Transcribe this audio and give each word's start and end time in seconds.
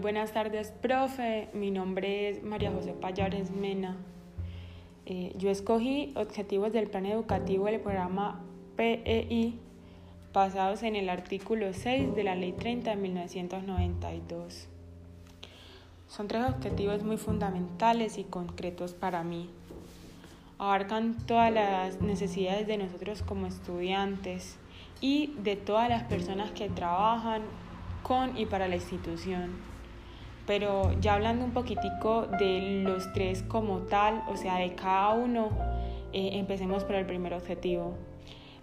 Buenas 0.00 0.30
tardes, 0.30 0.70
profe. 0.80 1.48
Mi 1.54 1.72
nombre 1.72 2.28
es 2.28 2.44
María 2.44 2.70
José 2.70 2.92
Payares 2.92 3.50
Mena. 3.50 3.96
Eh, 5.06 5.32
yo 5.36 5.50
escogí 5.50 6.12
objetivos 6.14 6.72
del 6.72 6.86
plan 6.86 7.04
educativo 7.04 7.64
del 7.64 7.80
programa 7.80 8.40
PEI 8.76 9.58
basados 10.32 10.84
en 10.84 10.94
el 10.94 11.08
artículo 11.08 11.72
6 11.72 12.14
de 12.14 12.22
la 12.22 12.36
Ley 12.36 12.52
30 12.52 12.90
de 12.90 12.96
1992. 12.96 14.68
Son 16.06 16.28
tres 16.28 16.44
objetivos 16.44 17.02
muy 17.02 17.16
fundamentales 17.16 18.18
y 18.18 18.24
concretos 18.24 18.94
para 18.94 19.24
mí. 19.24 19.50
Abarcan 20.58 21.16
todas 21.26 21.52
las 21.52 22.00
necesidades 22.00 22.68
de 22.68 22.78
nosotros 22.78 23.24
como 23.24 23.48
estudiantes 23.48 24.58
y 25.00 25.34
de 25.42 25.56
todas 25.56 25.88
las 25.88 26.04
personas 26.04 26.52
que 26.52 26.68
trabajan 26.68 27.42
con 28.04 28.38
y 28.38 28.46
para 28.46 28.68
la 28.68 28.76
institución. 28.76 29.67
Pero 30.48 30.98
ya 30.98 31.12
hablando 31.12 31.44
un 31.44 31.52
poquitico 31.52 32.26
de 32.38 32.82
los 32.82 33.12
tres 33.12 33.42
como 33.42 33.80
tal, 33.80 34.24
o 34.28 34.36
sea, 34.38 34.56
de 34.56 34.74
cada 34.74 35.10
uno, 35.10 35.50
eh, 36.14 36.30
empecemos 36.32 36.84
por 36.84 36.94
el 36.94 37.04
primer 37.04 37.34
objetivo. 37.34 37.94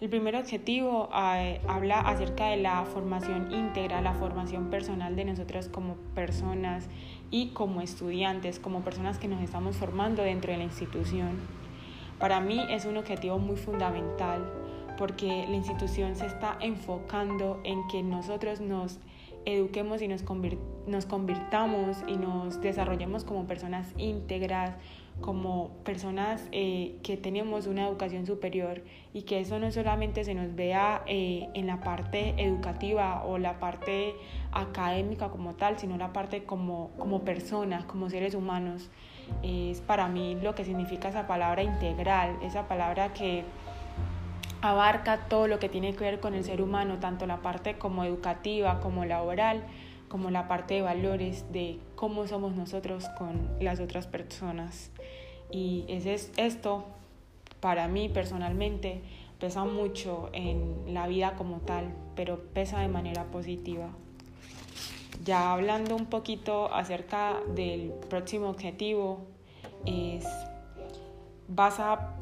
El 0.01 0.09
primer 0.09 0.35
objetivo 0.35 1.09
eh, 1.15 1.61
habla 1.67 1.99
acerca 1.99 2.47
de 2.47 2.57
la 2.57 2.83
formación 2.85 3.51
íntegra, 3.51 4.01
la 4.01 4.13
formación 4.13 4.71
personal 4.71 5.15
de 5.15 5.25
nosotros 5.25 5.69
como 5.69 5.93
personas 6.15 6.89
y 7.29 7.49
como 7.49 7.81
estudiantes, 7.81 8.59
como 8.59 8.81
personas 8.81 9.19
que 9.19 9.27
nos 9.27 9.43
estamos 9.43 9.75
formando 9.75 10.23
dentro 10.23 10.51
de 10.51 10.57
la 10.57 10.63
institución. 10.63 11.39
Para 12.19 12.39
mí 12.39 12.65
es 12.67 12.85
un 12.85 12.97
objetivo 12.97 13.37
muy 13.37 13.57
fundamental 13.57 14.51
porque 14.97 15.45
la 15.47 15.55
institución 15.55 16.15
se 16.15 16.25
está 16.25 16.57
enfocando 16.61 17.61
en 17.63 17.87
que 17.89 18.01
nosotros 18.01 18.59
nos 18.59 18.97
eduquemos 19.45 20.01
y 20.01 20.07
nos, 20.07 20.23
nos 20.87 21.05
convirtamos 21.05 21.97
y 22.07 22.17
nos 22.17 22.61
desarrollemos 22.61 23.23
como 23.23 23.45
personas 23.45 23.93
íntegras, 23.97 24.75
como 25.21 25.69
personas 25.83 26.47
eh, 26.51 26.97
que 27.01 27.15
tenemos 27.15 27.67
una 27.67 27.87
educación 27.87 28.25
superior 28.25 28.83
y 29.13 29.21
que 29.21 29.39
eso 29.39 29.59
no 29.59 29.71
solamente 29.71 30.23
se 30.23 30.35
nos 30.35 30.55
vea 30.55 31.03
eh, 31.07 31.47
en 31.53 31.67
la 31.67 31.79
parte 31.81 32.35
educativa 32.37 33.23
o 33.23 33.37
la 33.37 33.59
parte 33.59 34.15
académica 34.51 35.29
como 35.29 35.55
tal, 35.55 35.79
sino 35.79 35.97
la 35.97 36.11
parte 36.11 36.43
como, 36.43 36.91
como 36.97 37.21
personas, 37.21 37.85
como 37.85 38.09
seres 38.09 38.35
humanos. 38.35 38.89
Es 39.41 39.81
para 39.81 40.07
mí 40.07 40.37
lo 40.41 40.53
que 40.53 40.65
significa 40.65 41.09
esa 41.09 41.27
palabra 41.27 41.63
integral, 41.63 42.37
esa 42.43 42.67
palabra 42.67 43.13
que 43.13 43.43
abarca 44.61 45.27
todo 45.27 45.47
lo 45.47 45.59
que 45.59 45.69
tiene 45.69 45.95
que 45.95 46.03
ver 46.03 46.19
con 46.19 46.33
el 46.33 46.43
ser 46.43 46.61
humano, 46.61 46.99
tanto 46.99 47.25
la 47.25 47.41
parte 47.41 47.77
como 47.77 48.03
educativa, 48.03 48.79
como 48.79 49.05
laboral, 49.05 49.63
como 50.07 50.29
la 50.31 50.47
parte 50.47 50.75
de 50.75 50.81
valores, 50.81 51.51
de 51.51 51.79
cómo 51.95 52.27
somos 52.27 52.55
nosotros 52.55 53.07
con 53.17 53.49
las 53.59 53.79
otras 53.79 54.07
personas. 54.07 54.91
Y 55.51 55.85
es 55.87 56.31
esto, 56.37 56.85
para 57.59 57.87
mí 57.87 58.09
personalmente, 58.09 59.01
pesa 59.39 59.65
mucho 59.65 60.29
en 60.33 60.93
la 60.93 61.07
vida 61.07 61.35
como 61.35 61.57
tal, 61.57 61.93
pero 62.15 62.39
pesa 62.53 62.79
de 62.79 62.87
manera 62.87 63.25
positiva. 63.25 63.89
Ya 65.23 65.53
hablando 65.53 65.95
un 65.95 66.05
poquito 66.05 66.73
acerca 66.73 67.39
del 67.55 67.93
próximo 68.09 68.49
objetivo, 68.49 69.25
es 69.85 70.25
basa 71.47 72.15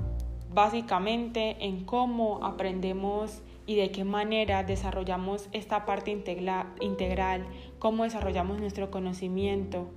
básicamente 0.54 1.58
en 1.60 1.86
cómo 1.86 2.44
aprendemos 2.44 3.42
y 3.66 3.76
de 3.76 3.92
qué 3.92 4.04
manera 4.04 4.64
desarrollamos 4.64 5.48
esta 5.52 5.86
parte 5.86 6.12
integral, 6.12 7.46
cómo 7.80 8.04
desarrollamos 8.04 8.60
nuestro 8.60 8.92
conocimiento 8.92 9.90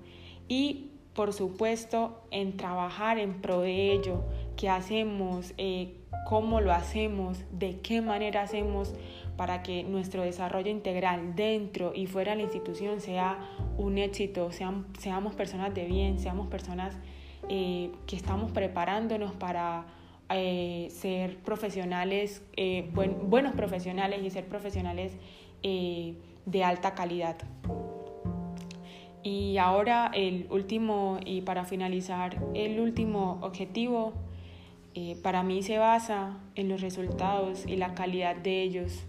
y 0.48 0.90
por 1.14 1.32
supuesto 1.32 2.22
en 2.30 2.56
trabajar 2.56 3.18
en 3.18 3.40
pro 3.40 3.62
de 3.62 3.92
ello, 3.92 4.22
qué 4.56 4.68
hacemos, 4.68 5.54
eh, 5.56 5.94
cómo 6.26 6.60
lo 6.60 6.72
hacemos, 6.72 7.38
de 7.50 7.80
qué 7.80 8.02
manera 8.02 8.42
hacemos 8.42 8.94
para 9.36 9.62
que 9.62 9.82
nuestro 9.82 10.22
desarrollo 10.22 10.70
integral 10.70 11.34
dentro 11.34 11.92
y 11.94 12.06
fuera 12.06 12.32
de 12.32 12.38
la 12.38 12.42
institución 12.44 13.00
sea 13.00 13.38
un 13.78 13.98
éxito, 13.98 14.50
seamos 14.98 15.34
personas 15.34 15.74
de 15.74 15.84
bien, 15.86 16.18
seamos 16.18 16.48
personas 16.48 16.96
eh, 17.48 17.90
que 18.06 18.16
estamos 18.16 18.50
preparándonos 18.50 19.32
para 19.32 19.86
eh, 20.28 20.88
ser 20.90 21.36
profesionales, 21.36 22.42
eh, 22.56 22.90
buenos 22.92 23.54
profesionales 23.54 24.20
y 24.24 24.30
ser 24.30 24.46
profesionales 24.46 25.12
eh, 25.62 26.16
de 26.46 26.64
alta 26.64 26.94
calidad. 26.94 27.36
Y 29.22 29.58
ahora 29.58 30.10
el 30.14 30.48
último, 30.50 31.20
y 31.24 31.42
para 31.42 31.64
finalizar, 31.64 32.42
el 32.54 32.80
último 32.80 33.38
objetivo 33.42 34.14
para 35.22 35.42
mí 35.42 35.62
se 35.62 35.76
basa 35.76 36.38
en 36.54 36.70
los 36.70 36.80
resultados 36.80 37.66
y 37.66 37.76
la 37.76 37.94
calidad 37.94 38.34
de 38.34 38.62
ellos. 38.62 39.04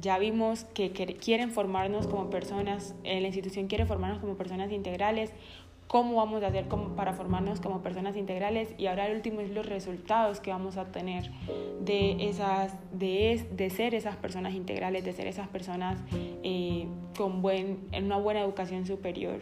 Ya 0.00 0.18
vimos 0.18 0.64
que 0.64 0.92
quieren 0.92 1.50
formarnos 1.50 2.06
como 2.06 2.30
personas, 2.30 2.94
la 3.04 3.18
institución 3.18 3.66
quiere 3.66 3.84
formarnos 3.84 4.20
como 4.20 4.36
personas 4.36 4.72
integrales, 4.72 5.32
cómo 5.90 6.14
vamos 6.14 6.40
a 6.44 6.46
hacer 6.46 6.68
como 6.68 6.94
para 6.94 7.14
formarnos 7.14 7.60
como 7.60 7.82
personas 7.82 8.16
integrales 8.16 8.72
y 8.78 8.86
ahora 8.86 9.08
el 9.08 9.16
último 9.16 9.40
es 9.40 9.50
los 9.50 9.66
resultados 9.66 10.38
que 10.38 10.52
vamos 10.52 10.76
a 10.76 10.84
tener 10.92 11.32
de, 11.80 12.28
esas, 12.28 12.76
de, 12.92 13.44
de 13.50 13.70
ser 13.70 13.96
esas 13.96 14.14
personas 14.14 14.54
integrales, 14.54 15.04
de 15.04 15.12
ser 15.12 15.26
esas 15.26 15.48
personas 15.48 15.98
eh, 16.44 16.86
con 17.18 17.42
buen, 17.42 17.88
una 17.92 18.18
buena 18.18 18.40
educación 18.40 18.86
superior. 18.86 19.40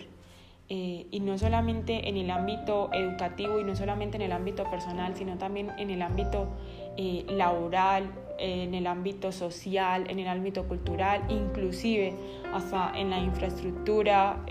Eh, 0.70 1.06
y 1.10 1.20
no 1.20 1.36
solamente 1.36 2.08
en 2.08 2.16
el 2.16 2.30
ámbito 2.30 2.88
educativo 2.94 3.60
y 3.60 3.64
no 3.64 3.76
solamente 3.76 4.16
en 4.16 4.22
el 4.22 4.32
ámbito 4.32 4.64
personal, 4.70 5.14
sino 5.16 5.36
también 5.36 5.72
en 5.76 5.90
el 5.90 6.00
ámbito 6.00 6.48
eh, 6.96 7.26
laboral, 7.28 8.10
en 8.38 8.72
el 8.72 8.86
ámbito 8.86 9.32
social, 9.32 10.08
en 10.08 10.18
el 10.18 10.28
ámbito 10.28 10.66
cultural, 10.66 11.24
inclusive 11.28 12.14
hasta 12.54 12.98
en 12.98 13.10
la 13.10 13.18
infraestructura, 13.18 14.42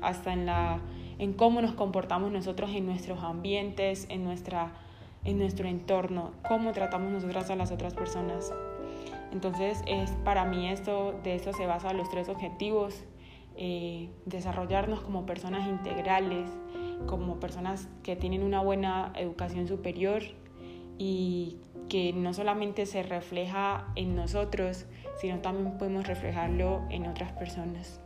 hasta 0.00 0.32
en 0.32 0.46
la 0.46 0.80
en 1.20 1.34
cómo 1.34 1.60
nos 1.60 1.74
comportamos 1.74 2.32
nosotros 2.32 2.70
en 2.70 2.86
nuestros 2.86 3.22
ambientes, 3.22 4.06
en, 4.08 4.24
nuestra, 4.24 4.72
en 5.22 5.38
nuestro 5.38 5.68
entorno, 5.68 6.32
cómo 6.48 6.72
tratamos 6.72 7.12
nosotras 7.12 7.50
a 7.50 7.56
las 7.56 7.70
otras 7.70 7.92
personas. 7.92 8.54
Entonces, 9.30 9.82
es, 9.86 10.10
para 10.24 10.46
mí 10.46 10.68
esto, 10.68 11.14
de 11.22 11.34
esto 11.34 11.52
se 11.52 11.66
basa 11.66 11.92
los 11.92 12.08
tres 12.08 12.30
objetivos, 12.30 13.04
eh, 13.54 14.08
desarrollarnos 14.24 15.02
como 15.02 15.26
personas 15.26 15.68
integrales, 15.68 16.48
como 17.06 17.38
personas 17.38 17.86
que 18.02 18.16
tienen 18.16 18.42
una 18.42 18.62
buena 18.62 19.12
educación 19.14 19.68
superior 19.68 20.22
y 20.96 21.58
que 21.90 22.14
no 22.14 22.32
solamente 22.32 22.86
se 22.86 23.02
refleja 23.02 23.88
en 23.94 24.16
nosotros, 24.16 24.86
sino 25.20 25.40
también 25.40 25.76
podemos 25.76 26.06
reflejarlo 26.06 26.80
en 26.88 27.06
otras 27.06 27.32
personas. 27.32 28.00